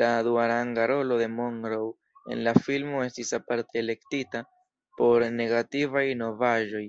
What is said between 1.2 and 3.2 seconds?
de Monroe en la filmo